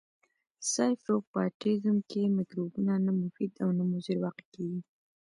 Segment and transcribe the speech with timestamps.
[0.71, 4.79] ساپروفایټیزم کې مکروبونه نه مفید او نه مضر واقع کیږي.